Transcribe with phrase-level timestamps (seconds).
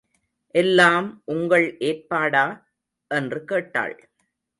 [0.55, 2.43] எல்லாம் உங்கள் ஏற்பாடா?
[3.11, 3.95] என்று கேட்டாள்.